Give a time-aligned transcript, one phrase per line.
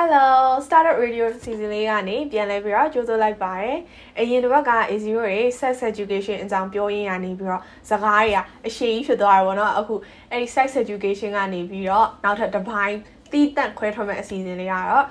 [0.00, 3.76] Hello Startup Radio Season လေးကနေပြန်လဲပြီးတော့ကြိုးစားလိုက်ပါတယ်။
[4.18, 9.94] အရင်တစ်ပတ်က A0 တွေ Sex Education အကြောင်းပြောရင်းကနေပြီးတော့စကားတွေကအရှိကြီးဖြစ်သွားတယ်ပေါ့နော်။အခု
[10.30, 12.96] အဲ့ဒီ Sex Education ကနေပြီးတော့နောက်ထပ်တစ်ပိုင်း
[13.32, 15.04] တီးတန့်ခွဲထွက်မဲ့အစီအစဉ်လေးကတော့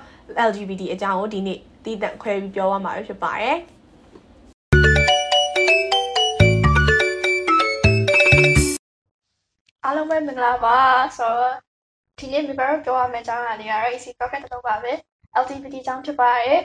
[0.48, 3.56] LGBT အကြောင်းကိုဒီနေ့တီးတန့်ခွဲပြီးပြောရမှာဖြစ်ပါတယ်။
[9.84, 10.76] အားလုံးပဲမင်္ဂလာပါ
[11.18, 11.67] ဆိုတော့
[12.18, 14.92] ဒီနေ့မိဘတို့ပြောရမယ့်အကြောင်းအရာလေးကတော့ AC Pocket တစ်လုံးပါပဲ
[15.42, 16.58] LGBT အကြောင်းဖြစ်ပါတယ်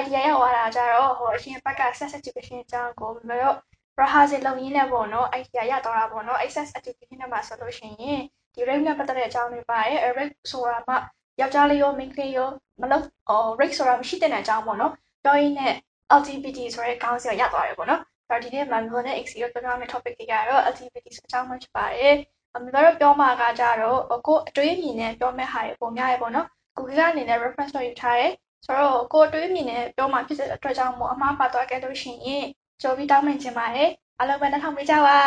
[0.00, 3.56] idea ရောက်လာတာကြတော့ဟိုအရင်ဘက်က sex education အကြောင်းကိုမိဘတို့
[4.00, 8.20] rehearsal လုပ်ရင်းနဲ့ပေါ့နော် idea ရတော့တာပေါ့နော် sex education နဲ့မှာဆိုလို့ရှိရင်
[8.54, 10.94] ဒီ rape နဲ့ပတ်သက်တဲ့အကြောင်းတွေပါတယ် rape ဆိုတာမှ
[11.40, 12.48] ယောက်ျားလေးရောမိန်းကလေးရော
[12.80, 14.92] မလုပ်ဟို rape ဆိုတာမရှိတဲ့အကြောင်းပေါ့နော်
[15.24, 15.74] ပြောရင်းနဲ့
[16.18, 22.14] LGBT ဆိုတဲ့ခေါင်းစဉ်ရသွားတယ်ပေါ့နော်အဲ့ဒီနေ့မှာမျိုးနဲ့ XC ကိုပြောရမယ့် topic တွေကတော့ LGBT ဆိုအကြောင်းမှဖြစ်ပါတယ်
[22.56, 28.32] အမေတို့ပြောမှာကကြတော့ကိုအတွေးမြင်နဲ့ပြောမဲ့ဟာတွေပုံများရေပေါ့နော်ကိုကအနေနဲ့ reference တော့ယူထားတယ်
[28.66, 32.44] ဆိုတော့ကိုအတွေးမြင်နဲ့ပြောမှာဖြစ်တဲ့အတွက်ကြောင့်မို့အမှားပါသွားခဲ့လို့ရှိရင်
[32.82, 35.18] ကြိုပြီးတောင်းပန်ချင်ပါတယ်အားလုံးပဲနှောက်ပေးကြပါ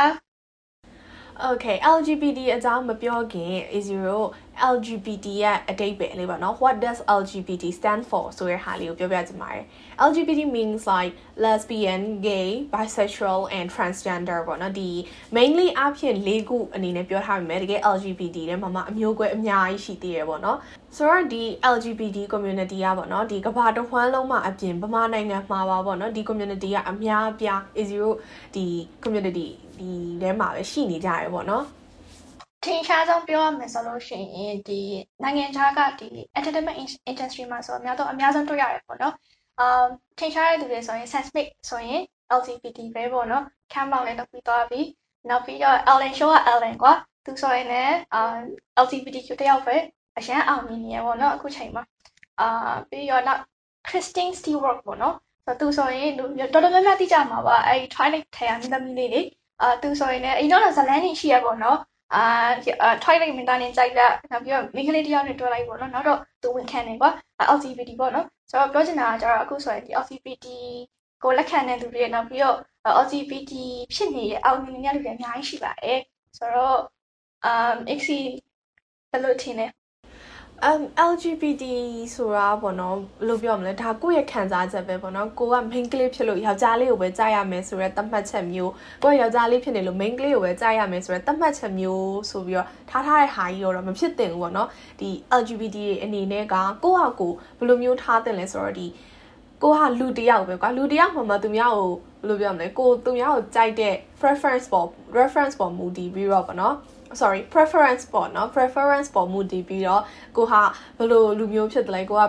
[1.45, 3.95] Okay LGBT အကြောင်းမပြောခင် A0
[4.73, 9.63] LGBT ရဲ့အတိတ်ပဲလေးပါနော် What does LGBT stand for ဆိုတဲ့ဟာလေးကိုပြောပြချင်ပါတယ်
[10.09, 14.89] LGBT means like lesbian gay bisexual and transgender ပေါ့နော်ဒီ
[15.35, 20.57] mainly အဖြစ်၄ခုအနေနဲ့ပြောထားပေမဲ့တကယ် LGBT တဲ့မှာမှအမျိုးအကွဲအများကြီးရှိသေးတယ်ပေါ့နော်
[20.95, 21.43] ဆိုတော့ဒီ
[21.75, 27.93] LGBT community ကပေါ့နော်ဒီကမ္ဘာတစ်ဝန်းလုံးမှာအပြင်ဗမာနိုင်ငံမှာပါပေါ့နော်ဒီ community ကအများအပြား A0
[28.55, 28.65] ဒီ
[29.03, 29.47] community
[29.79, 31.65] ဒီထဲမှာပဲရှိနေကြရပေါ့နော်
[32.63, 34.79] ထင်ရှားဆုံးပြောရမယ်ဆိုလို့ရှိရင်ဒီ
[35.23, 36.77] နိုင်ငံခြားကဒီ entertainment
[37.11, 39.13] industry မှာဆိုအများဆုံးအများဆုံးတွေ့ရတယ်ပေါ့နော်။
[39.63, 39.87] um
[40.19, 42.01] ထင်ရှားတဲ့သူတွေဆိုရင် Sesmic ဆိုရင်
[42.39, 44.81] LGBT ပဲပေါ့နော်။ Cam မောင်လည်းလုပ်ပြီးသွားပြီ။
[45.29, 46.93] နောက်ပြီးတော့ Ellen Show က Ellen ကွာ။
[47.25, 48.39] သူဆိုရင်လည်း um
[48.83, 49.75] LGBTQ တယောက်ပဲ
[50.17, 51.83] အရန်အောင်မြင်နေရပေါ့နော်အခုချိန်မှာ။
[52.39, 53.41] အာပြီးတော့နောက်
[53.87, 56.29] Christine Stewart ပေါ့နော်။ဆိုသူဆိုရင်တော်
[56.63, 59.21] တော်များများသိကြမှာပါ။အဲဒီ Twilight ထဲကမင်းသမီးလေးလေ။
[59.61, 61.79] အာသူဆိုရင်လည်းအရင်တော့ဇလန်းနေရှိရပေါ့နော်။
[62.15, 62.23] အာ
[63.03, 67.09] Twilight မင်းသားနဲ့ကြိုက်လက်နောက်ပြီးတော့မိန်းကလေးတယောက်နဲ့တွဲလိုက်ပေါ့နော်နောက်တော့သူဝန်ခံတယ်ကွာ
[67.55, 70.45] LGBT ပေါ့နော်ဆိုတော့ပြောချင်တာကကျတော့အခုဆိုရင်ဒီ LGBT
[71.23, 72.57] ကိုလက်ခံတဲ့သူတွေနောက်ပြီးတော့
[73.03, 73.53] LGBT
[73.93, 75.99] ဖြစ်နေတဲ့အောင်မြင်နေတဲ့လူတွေအများကြီးရှိပါတယ်
[76.37, 76.79] ဆိုတော့
[77.49, 78.09] um XC
[79.11, 79.67] ဘယ်လိုထင်လဲ
[80.65, 80.81] um
[81.11, 81.63] LGBT
[82.15, 88.71] ဆိုတာပေါ့နော်ဘယ်လိုပြောမလဲဒါကိုယ့်ရဲ့ခံစားချက်ပဲပေါ့နော်ကိုက main ကလေးဖြစ်လို့ယောက်ျားလေးကိုပဲကြားရမယ်ဆိုရဲသတ်မှတ်ချက်မျိုး
[89.03, 94.69] ကိုကယောက်ျားလေးဖြစ်နေလို့ main ကလေးကိုပဲကြားရမယ်ဆိုရဲသတ်မှတ်ချက်မျိုးဆိုပြီးတော့ထားထားတဲ့ဟာကြီးတော့မဖြစ်သင့်ဘူးပေါ့နော်
[94.99, 95.09] ဒီ
[95.39, 98.87] LGBT တွေအနေနဲ့ကကိုယ့်ဟာကိုဘယ်လိုမျိုးထားသင့်လဲဆိုတော့ဒီ
[99.63, 101.91] ကိုဟာလူတယောက်ပဲကွာလူတယောက်မှမသူများကို
[102.21, 104.87] ဘယ်လိုပြောမလဲကိုသူများကိုကြိုက်တဲ့ preference ပေါ်
[105.17, 106.75] reference ပေါ်မူတည်ပြီးတော့ပေါ့နော်
[107.21, 110.01] sorry preference ပေါ့နော် preference ပေါ်မူတည်ပြီးတော့
[110.37, 110.61] ကိုဟာ
[110.97, 112.23] ဘယ်လိုလူမျိုးဖြစ်တယ်လဲကိုက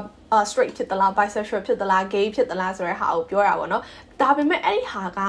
[0.50, 3.82] straight ဖြစ်သလား bisexual ဖြစ်သလား gay ဖြစ်သလားဆိုတဲ့ဟာကိုပြောတာပေါ့နော်
[4.20, 5.20] ဒါပေမဲ့အဲ့ဒီဟာက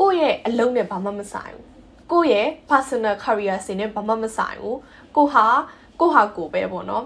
[0.00, 1.66] ကိုယ့်ရဲ့အလုံးနဲ့ဘာမှမဆိုင်ဘူး
[2.12, 4.78] ကိုယ့်ရဲ့ personal career စင်နဲ့ဘာမှမဆိုင်ဘူး
[5.16, 5.46] ကိုဟာ
[6.00, 7.04] ကိုဟာကိုပဲပေါ့နော်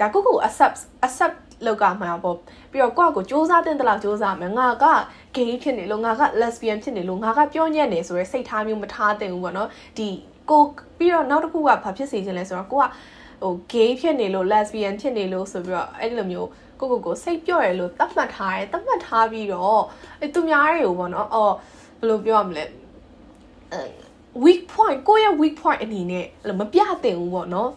[0.00, 2.36] ဒါကိုကို accept accept လောက်ကမှာပေါ့
[2.70, 4.86] ပြီးတော့ကိုယ့်ကိုစူးစမ်းတဲ့တလားစူးစမ်းမယ်ငါက
[5.36, 10.08] gay ဖြစ်နေလို့ငါက lesbian ဖြစ်နေလို့ငါကပြောညံ့နေဆိုရဲစိတ်ထားမျိုးမထားသင့်ဘူးပေါ့နော်ဒီ
[10.50, 10.62] ကို
[10.98, 12.84] ပြီးတော့နောက်တစ်ခုကဘာဖြစ်စေချင်လဲဆိုတော့ကိုက
[13.42, 16.48] ဟို gay ဖြစ်နေလို့ lesbian ဖြစ်နေလို့ဆိုပြီးတော့အဲ့လိုမျိုး
[16.80, 19.82] ကိုကိုကိုစိတ်ပြော့ရလို့သတ်မှတ်ထားတယ်သတ်မှတ်ထားပြီးတော့
[20.20, 21.54] အဲသူများတွေကိုပေါ့နော်အော်
[22.00, 22.64] ဘယ်လိုပြောရမလဲ
[23.72, 23.80] အဲ
[24.44, 26.24] weak point ကိုရဲ့ weak point အနေနဲ့
[26.60, 27.70] မပြသင့်ဘူးပေါ့နော်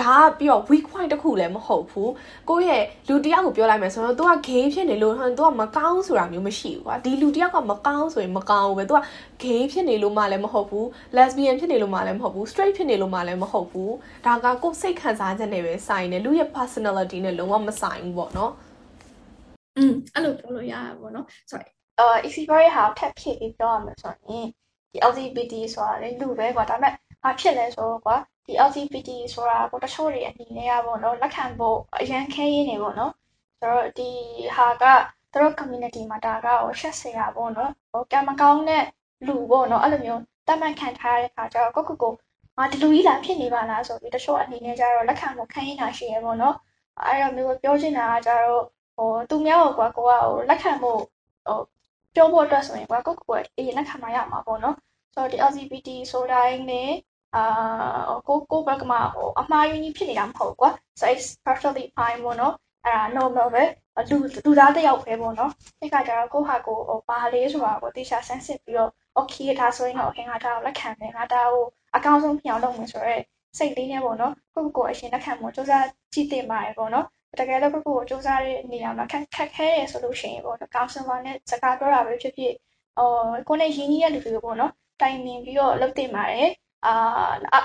[0.00, 2.12] ဒါကပြီးတော့ weak point တစ်ခုလည်းမဟုတ်ဘူး
[2.48, 9.00] ကိုယ့်ရဲ့လူတယောက်ကိုပြောလိုက်မယ်ဆိုတော့ तू က gay ဖြစ်နေလို့ဟန် तू ကမကောင်းဆိုတာမျိုးမရှိဘူးကွာဒီလူတယောက်ကမကောင်းဆိုရင်မကောင်းဘူးပဲ तू က
[9.42, 13.92] gay ဖြစ်နေလို့မှလည်းမဟုတ်ဘူး lesbian ဖြစ်နေလို့မှလည်းမဟုတ်ဘူး straight ဖြစ်နေလို့မှလည်းမဟုတ်ဘူး
[14.26, 18.52] ဒါကကိုယ်စိတ်ခံစားချက်နဲ့ပဲဆိုင်နေလူရဲ့ personality နဲ့လုံးဝမဆိုင်ဘူးပေါ့နော်
[19.78, 21.68] อืมအဲ့လိုပြောလို့ရတာပေါ့နော် sorry
[22.00, 24.46] အာ easy bar ရဲ့ဟာထပ်ဖြည့်ပြီးပြောရမယ်ဆိုရင်
[24.92, 26.92] ဒီ LGBT ဆိုတာလေလူပဲကွာဒါပေမဲ့
[27.23, 33.11] ဘာဖြစ်လဲဆိုတော့ကွာဒီ LGBT ဆိုတာကိုတချို့တွေအနေနဲ့ကပေါ့နော်လက်ခံဖို့အရန်ခဲရင်းနေပေါ့နော်
[33.59, 34.09] ဆိုတော့ဒီ
[34.55, 34.83] ဟာက
[35.31, 38.83] သူတို့ community မှာဒါကဟိုရှက်စရာပေါ့နော်ဟိုကံမကောင်းတဲ့
[39.27, 42.13] လူပေါ့နော်အဲ့လိုမျိုးတတ်မှတ်ခံထားရတဲ့ခါကျတော့ကိုကိုကို
[42.57, 46.55] ငါဒီလူကြီးလာဖြစ်နေပါလားဆိုပြီးတချို့အနေနဲ့ကျတော့လက်ခံဖို့ခံရတာရှိရပေါ့နော်
[47.05, 48.63] အဲ့လိုမျိုးပြောချင်တာကကျတော့
[48.97, 50.99] ဟိုသူများကိုကွာကိုကဟိုလက်ခံဖို့
[51.45, 51.59] ဟို
[52.15, 54.75] ပြောဖို့အတွက်ဆိုရင်ကွာကိုကိုကိုအေးလက်ခံမရမှာပေါ့နော်
[55.15, 56.91] ဆိုတော့ဒီ LGBT ဆိုတိုင်းနဲ့
[57.35, 57.43] အာ
[58.27, 60.69] ကိုကိုဘက်ကမှဟိုအမှားယွင်းကြီးဖြစ်နေတာမဟုတ်ကွာ
[60.99, 62.53] so it's perfectly fine ပေါ့နော်
[62.85, 63.63] အဲ့ဒါ normal ပဲ
[64.09, 71.63] လူလူသားတစ်ယောက်ပဲပေါ့နော်အဲ့ခါကျတော့ကိုဟာကိုဟိုဘာလေးဆိုတာကိုတေချာဆန်းစစ်ပြီးတော့ okay ဒါဆိုရင်တော့ okay ငါဒါကိုလက်ခံမယ်ငါဒါကို
[71.95, 73.21] အကောင်းဆုံးဖြစ်အောင်လုပ်မယ်ဆိုတော့
[73.57, 77.05] စိတ်လေးနဲ့ပေါ့နော်ကိုကိုအရှင်လက်ခံဖို့စူးစမ်းကြည့်တင်ပါတယ်ပေါ့နော်
[77.39, 82.53] တကယ်လို့ကိုကိုကိုစူးစမ်းတဲ့နေရာမှာခက်ခက်ခဲတယ်ဆိုလို့ရှိရင်ပေါ့နော်ကောင်ဆယ်ပါနဲ့စကားပြောတာပဲဖြစ်ဖြစ်
[82.99, 86.49] အော်ကိုနဲ့ရင်းနှီးတဲ့လူတွေပေါ့နော်တိုင်ပင်ပြီးတော့လုပ်တင်ပါတယ်
[86.85, 86.93] အာ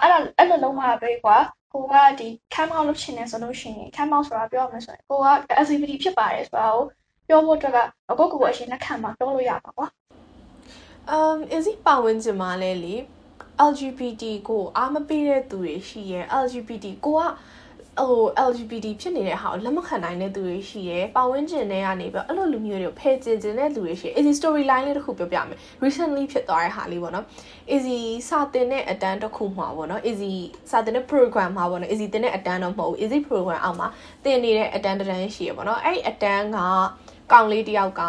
[0.01, 1.37] အဲ့ဒါအဲ့လိုလုံးမှာပဲကွာ
[1.73, 5.29] ကိုကဒီခမ်းမောင်းလုပ်ချင်တယ်ဆိုလို့ရှိရင်ခမ်းမောင်းဆိုတာပြောရမယ်ဆိုရင်ကိုက
[5.61, 6.85] activity ဖြစ်ပါတယ်ဆိုတာကို
[7.29, 7.79] ပြောဖို့အတွက်က
[8.19, 9.87] ကိုကိုကိုအရင်လက်ခံမှာပြောလို့ရပါကွာ
[11.17, 12.95] um is it ပါဝင်ချင်မှာလဲလေ
[13.71, 17.23] LGBT ကိုအားမပေးတဲ့သူတွေရှိရဲ့ LGBT ကိုက
[18.11, 27.25] ဟို LGBT ဖြစ်နေတဲ့ဟာကိုလက်မခံနိုင်တဲ့သူတွေရှိရယ်။ပတ်ဝန်းကျင်တွေကနေပြီးအဲ့လိုလူမျိုးတွေကိုဖယ်ကျင်ကျင်တဲ့လူတွေရှိရယ်။ easy storyline လေးတစ်ခုပြောပြမယ်။ recently ဖြစ်သွားတဲ့ဟာလေးပေါ့နော်။
[27.75, 27.99] easy
[28.29, 30.33] စာတင်တဲ့အတန်းတစ်ခုမှာပေါ့နော်။ easy
[30.71, 33.89] စာတင်တဲ့ program မှာပေါ့နော်။ easy တင်တဲ့အတန်းတော့မဟုတ်ဘူး easy program အောက်မှာ
[34.25, 36.59] တင်နေတဲ့အတန်းတစ်တန်းရှိရယ်ပေါ့နော်။အဲ့အတန်းက
[37.33, 38.03] ကောင်လေးတယောက်က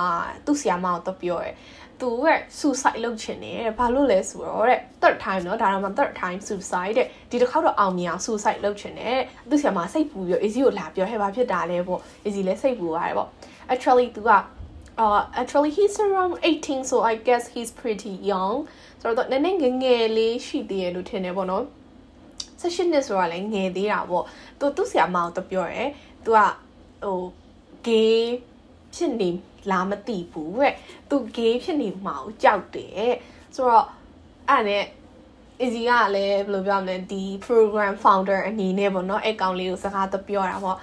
[0.45, 1.55] သူ့ဆီယာမအောင်တော့ပြောရယ်။
[2.00, 2.26] သူက
[2.58, 9.18] suicide လုပ်ချင်တယ်တဲ့ဘာလို့လဲဆိုတော့တဲ့ third time เนาะဒါတော့မှ third time suicide တဲ့ဒီတစ်ခေါက်တော့အောင်မြင်အောင် suicide လုပ်ချင်တယ်
[9.50, 13.28] သူဆရာမစိတ်ပူပြီး easy ကိုလာပြောဟဲ့ဘာဖြစ်တာလဲပေါ့ easy လည်းစိတ်ပူပါတယ်ပေါ့
[13.72, 14.30] actually သူက
[15.02, 18.56] uh actually he's around 18 so i guess he's pretty young
[19.00, 21.64] ဆိုတော့နည်းနည်းငငယ်လေးရှိသေးတယ်လို့ထင်တယ်ပေါ့နော်
[22.60, 24.24] 16နှစ်ဆိုတာလည်းငယ်သေးတာပေါ့
[24.58, 25.84] သူသူဆရာမအောင်တော့ပြောရဲ
[26.24, 26.40] သူက
[27.04, 27.20] ဟို
[27.86, 28.22] gay
[28.97, 29.29] ဖြစ်နေ
[29.71, 30.73] လားမသိဘူးတဲ့
[31.09, 33.13] သူ gay ဖြစ်နေမှာကိုကြောက်တယ်
[33.55, 33.85] ဆိုတော့
[34.49, 34.83] အဲ့နဲ့
[35.63, 40.77] easy ကလည်းဘယ်လိုပြောမလဲဒီ program founder အနေနဲ့ပေါ့နော်အဲ့ကောင်လေးကိုစကားတော့ပြောတာပေါ့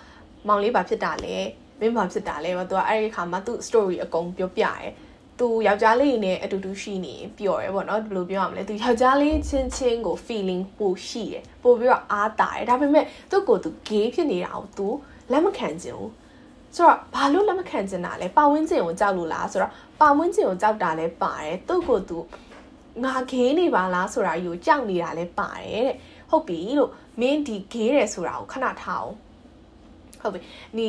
[0.46, 1.36] မောင်လေးဘာဖြစ်တာလဲ
[1.80, 4.92] မင်းဘာဖြစ်တာလဲပေါ့သူကအဲ့ဒီခါမှာသူ့ story အကုန်ပြောပြတယ်
[5.38, 14.86] သူယောက်ျားလေးနဲ့အတူတူရှိနေပျော်တယ်ပေါ့နော်ဘယ်လိုပြောရမလဲသူယောက်ျားလေးချင်းချင်းကို feeling ပိုရှိတယ်ပိုပြီးတော့အားတာတယ်ဒါပေမဲ့သူ့ကိုသူ gay ဖြစ်နေတာကိုသူ
[15.30, 16.12] လက်မခံချင်ဘူး
[16.75, 19.71] ဆိုတော့ဘာလို့လက်မခံချင်တာလဲပါဝင်းကျင်ကိုကြောက်လို့လားဆိုတော့
[20.01, 22.17] ပါဝင်းကျင်ကိုကြောက်တာလဲပါတယ်သူ့ကိုသူ
[23.03, 25.95] ငါခေးနေပါလားဆိုတာယူကြောက်နေတာလဲပါတယ်တဲ့
[26.29, 29.11] ဟုတ်ပြီလို့မင်းဒီခေးတယ်ဆိုတာကိုခဏထားအောင်
[30.21, 30.39] ဟုတ်ပြီ
[30.77, 30.87] နီ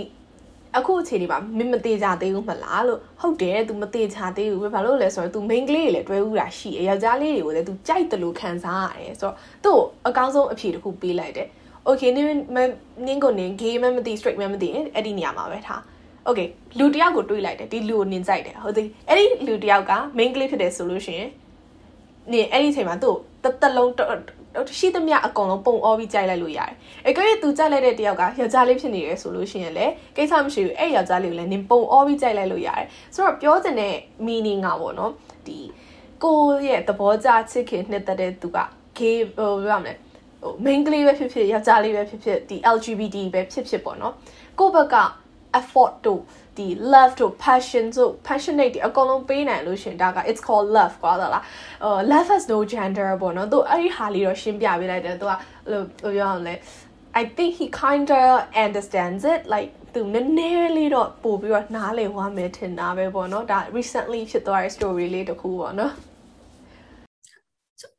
[0.76, 11.48] အခုအခြေအနေပါမင်းမသေးကြသေးဘူးမလားလို့ဟုတ်တယ် तू မသေးချသေးဘူးဘာလို့လဲဆိုတော့ तू main ကလေးတွေလည်းတွဲဦးတာရှိတယ်ယောက်ျားလေးတွေကိုလည်း तू ကြိုက်တယ်လို့ခံစားရတယ်ဆိုတော့သူ့အကောင်းဆုံးအဖြေတစ်ခုပေးလိုက်တယ်
[11.87, 12.27] okay နင်း
[13.07, 15.81] နင်းကိုနင်း gay မမသိ straight မမသိအဲ့ဒီနေရာမှာပဲထား
[16.27, 16.47] okay
[16.79, 21.29] လူတယောက်ကိုတွေးလိုက်တယ်ဒီလူကိုနင်းကြိုက်တယ်ဟုတ်သည်အဲ့ဒီလူတယောက်က main ကလေးဖြစ်တယ်ဆိုလို့ရှိရင်
[22.31, 23.91] နင်အဲ့ဒီအချိန်မှာသူ့တသက်လုံး
[24.79, 26.73] ရှိသမျှအကုန်လုံးပုံအောပြီးကြိုက်လိုက်လို့ရတယ်။
[27.07, 33.95] အကယ်၍သူကြိုက်လိုက်တဲ့တယောက်ကယောက်ျားလေးဖြစ်နေတယ်ဆိုလို့ရှိရင်လည်းကိစ္စမရှိဘူးအဲ့ယောက်ျားလေးကိုလည်းနင်ပုံအောပြီးကြိုက်လိုက်လို့ရတယ်။ဆိုတော့ပြောတဲ့
[34.27, 35.11] meaning ကပေါ့နော်
[35.47, 35.59] ဒီ
[36.23, 38.57] ကိုရဲ့သဘောကျချစ်ခင်နှစ်သက်တဲ့သူက
[38.97, 39.93] gay ဟိုပြောရမလဲ
[40.45, 44.13] ဟို main ကလေးပဲဖြစ်ဖြစ်ယောက်ျားလေးပဲဖြစ်ဖြစ်ဒီ LGBT ပဲဖြစ်ဖြစ်ပေါ့နော်။
[44.59, 44.95] ကိုဘက်က
[45.59, 46.21] effort တို့
[46.57, 55.39] ဒီ love တို့ passion တို့ passionate ဒီအကုန်လုံးပေးနိုင်လို့ရှင်ဒါက it's called love ကွာလားဟို love has no gender ပေါ့နော်သူအဲ့ဒီဟာလေးတော့ရှင်းပြပေးလိုက်တယ်သူကဘယ်
[55.71, 55.81] လို
[56.15, 56.55] ပြောရမလဲ
[57.21, 58.27] I think he kind of
[58.65, 66.14] understands it like သူနည်းနည်းလေးတော့ပို့ပြီးတော့နားလည်သွားမယ်ထင်တာပဲပေါ့နော်ဒါ recently ဖြစ်သွားတဲ့ story လေးတစ်ခုပေါ့နော် so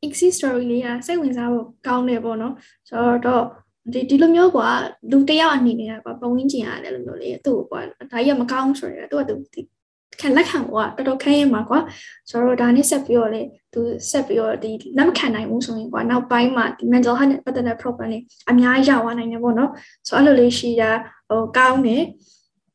[0.05, 2.53] exit story လေးကစိတ်ဝင်စားဖို့ကောင်းတယ်ပေါ့နော်
[2.89, 3.43] ဆိုတော့
[3.93, 4.67] ဒီဒီလိုမျိုးကွာ
[5.11, 9.35] လူတယောက်အနေနဲ့ကွာပုံရင်းကျင်ရတယ်လို့မျိုးလေသူ့ကွာဒါကြီးကမကောင်းဆိုရယ်သူကသူ
[10.21, 11.79] ခံလက်ခံကွာတော်တော်ခဲရင်မှာကွာ
[12.29, 13.41] ဆိုတော့ဒါနဲ့ဆက်ပြီးတော့လေ
[13.73, 13.79] သူ
[14.11, 18.19] ဆက်ပြီးတော့ဒီလက်မခံနိုင်ဘူးဆိုရင်ကွာနောက်ပိုင်းမှာဒီ mental health နဲ့ပတ်သက်တဲ့ problem တွေ
[18.49, 19.71] အများကြီးရောက်သွားနိုင်တယ်ပေါ့နော်
[20.07, 20.91] ဆိုတော့အဲ့လိုလေးရှိတာ
[21.29, 22.03] ဟိုကောင်းတယ်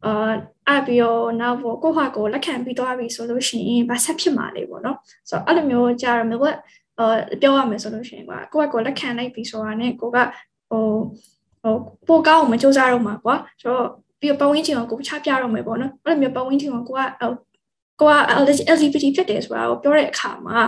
[0.05, 4.97] အာအပြီးတော့နောက်ဘောကိုဟာကိုလက်ခံပြီးသွားပြီဆိုလို့ရှိရင်ဗဆက်ဖြစ်မှာလေပေါ့နော်
[5.29, 6.51] ဆိုတော့အဲ့လိုမျိုးကြာရမယ်ကွာ
[6.99, 10.19] အာပြောရမယ်ဆိုလို့ရှိရင်ကွာကိုယ့်ကကိုလက်ခံလိုက်ပြီဆိုတာနဲ့ကိုက
[10.71, 10.85] ဟို
[11.63, 11.75] ဟို
[12.09, 13.87] ပိုကောင်းအောင်မစူးစမ်းတော့မှာကွာဆိုတော့
[14.21, 17.03] ပြီးတော့ပတ်ဝန်းကျင်ကိုကိုချပြတော့မယ်ပေါ့နော်အဲ့လိုမျိုးပတ်ဝန်းကျင်ကိုကိုက
[18.01, 18.15] ကိုက
[18.73, 20.59] LGBT ဖြစ်တယ်ဆိုတာကိုပြောတဲ့အခါမှာ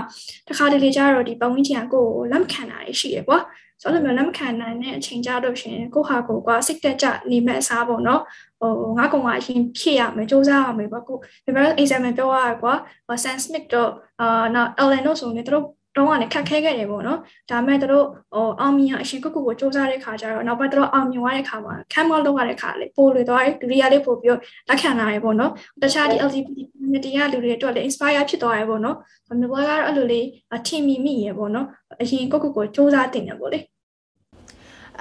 [0.48, 3.38] တခါတလေကျတော့ဒီပတ်ဝန်းကျင်ကကိုကိုလက်မခံတာရှိရကွာ
[3.80, 8.22] ဆိုတော့လည်းလက်မခံနိုင်တဲ့အချိန်ကြတော့ရှင်ကိုဟာကိုကွာစိတ်တက်ကြနေမဲ့အစားပေါ့နော်
[8.60, 12.74] ဟိုငါကောင်ကအရင်ဖြစ်ရမယ်စူးစမ်းရမယ်ပေါ့ကိုဒီမှာ exam ပြောရကွာ
[13.24, 13.90] Sam Smith တော့
[14.20, 15.64] အာနောက် Ellen တို့ဆိုနေတို့
[15.96, 17.18] တော့ကနေခက်ခဲခဲ့တယ်ပေါ့နော်
[17.50, 28.96] ဒါပေမဲ့တို့ဟိုအောင်မြင်အရှင်ကုတ်ကုတ်ကိုစူးစမ်းတဲ့ခါကျတော့နောက်ပိုင်းတို့အောင်မြင်သွားတဲ့ခါမှာခံမလုပ်ရတဲ့ခါလေပို့လွေသွားတယ်ဒုတိယလေးပို့ပြီးလက်ခံလာရပေါ့နော်တခြားဒီ LGBT community ကလူတွေအတွက်လည်း inspire ဖြစ်သွားရပေါ့နော်
[29.28, 30.26] ဒါမျိုးကတော့အဲ့လိုလေး
[30.66, 31.66] ထင်မိမိရပေါ့နော်
[32.00, 33.60] အရင်ကုတ်ကုတ်ကိုစူးစမ်းတင်တယ်ပေါ့လေ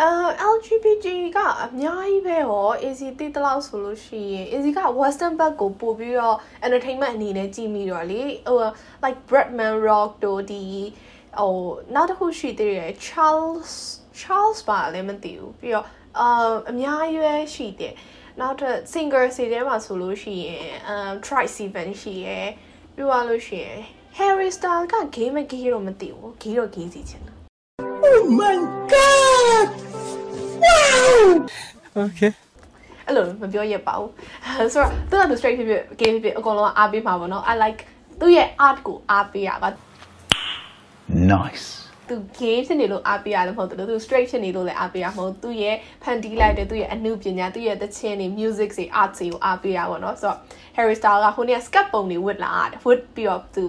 [0.02, 0.10] အာ
[0.54, 8.60] LGBT ကအများကြီးပဲဟော easy တိတလောက်ဆိုလို့ရှိရင် easy က western back ကိုပို့ပြီးတော့ entertainment အနေနဲ့ကြည့်မိတော့လေဟို
[9.04, 10.64] like Bretman Rock တို့ဒီ
[11.40, 11.56] ဟို
[11.96, 13.72] နောက်တစ်ခုရှိသေးတယ် Charles
[14.20, 15.86] Charles ပါလည်းမသိဘူးပြီးတော့
[16.20, 17.94] အာအများကြီးပဲရှိတယ်
[18.40, 22.48] နောက်ထပ် singer စီထဲမှာဆိုလို့ရှိရင် um Try Seven ရှိရယ်
[22.96, 23.80] ပြီးသွားလို့ရှိရင်
[24.20, 27.36] Harry Styles က game မ game တော့မသိဘူး game တော့ game စီချင်တယ်
[28.06, 28.58] Oh my
[28.92, 29.33] god!
[29.44, 29.64] Wow!
[32.06, 32.32] Okay.
[33.08, 37.82] အဲ့လိုမပြောရပါဘူးဆိုတော့သူကသူ straight ဖြစ်ဖြစ် gay ဖြစ်ဖြစ်အကုန်လုံးအားပေးမှာပေါ့နော် I like
[38.20, 39.70] သူ့ရဲ့ art ကိုအားပေးရပါ
[41.32, 41.68] Nice
[42.08, 50.38] သူ gay ဖြစ်နေလို့အားပေးရတယ်မဟုတ်ဘူးသူ straight ဖြစ်နေလို့လည်းအားပေးရမဟုတ်သူ့ရဲ့ဖန်တီးလိုက်တဲ့သူ့ရဲ့အမှုပညာသူ့ရဲ့သချင်းတွေ music တွေ art တွေကိုအားပေးရပါတော့ဆိုတော့
[50.78, 53.64] Harry Styles ကဟိုနေ့ sketch ပုံတွေဝတ်လာတယ် wit ပြီးတော့သူ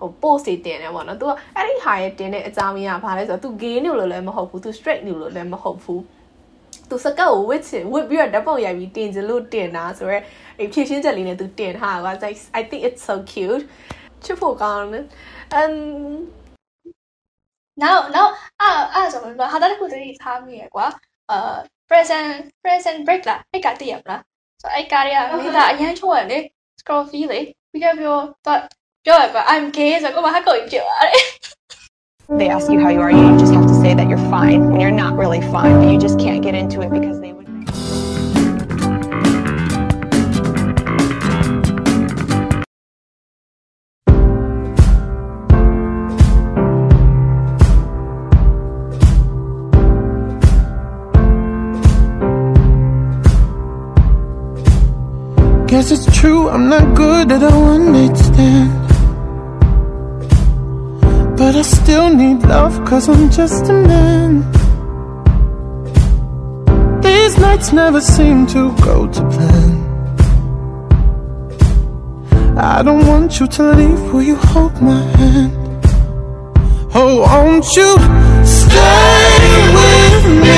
[0.00, 6.00] ဟို post တွေတင်တယ်ပေါ့နော်။ तू အဲ့ဒီဟာရဲ့တင်တဲ့အကြောင်းရင်းကဘာလဲဆိုတော့ तू gay နေလို့လည်းမဟုတ်ဘူး။ तू straight နေလို့လည်းမဟုတ်ဘူး။
[6.88, 10.22] तू စကတ်ကိုဝစ်ချင်ဝစ်ပြီးတော့ဓာတ်ပုံရိုက်ပြီးတင်ချင်လို့တင်တာဆိုတော့
[10.58, 12.24] အဲ့ဖြည့်ရှင်းချက်လေးနဲ့ तू တင်ထားတာက
[12.58, 13.62] I think it's so cute
[14.24, 15.04] ချစ်ဖို့ကောင်းတယ်
[15.60, 15.76] and
[17.82, 20.86] နောက်နောက်အဲ့အဲ့ဆိုတော့ဟာတာတခုတည်းထားမိရကွာ
[21.30, 21.56] အာ
[21.90, 22.30] present
[22.64, 24.22] present break လားအဲ့ကတည်းရမလား
[24.62, 26.38] ဆိုအဲ့ကားရမိသားအရန်ချိုးရလေ
[26.80, 27.40] scroll feel လေ
[27.72, 28.60] ပြီးတော့ပြောတော့
[29.07, 32.37] job, but I'm gay, so como vas a conllevar?
[32.37, 34.81] They ask you how you are, you just have to say that you're fine when
[34.81, 37.47] you're not really fine, you just can't get into it because they would.
[55.67, 58.56] Guess it's true, I'm not good at all, one night stand
[62.47, 64.31] love, cause I'm just a man.
[67.01, 69.87] These nights never seem to go to plan.
[72.57, 75.53] I don't want you to leave, will you hold my hand?
[76.95, 77.91] Oh, won't you
[78.45, 79.37] stay
[79.77, 80.57] with me?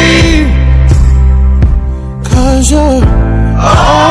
[2.29, 3.03] Cause you're
[3.59, 4.08] all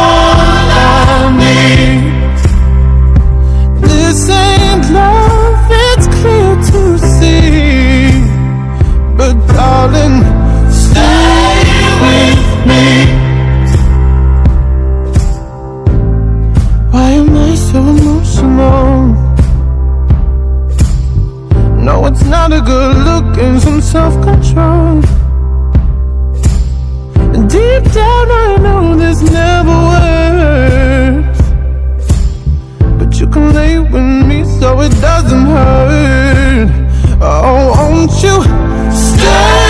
[27.78, 31.40] Deep down, I know this never works.
[32.98, 36.70] But you can lay with me so it doesn't hurt.
[37.20, 38.42] Oh, won't you
[38.92, 39.67] stay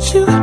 [0.00, 0.39] want you.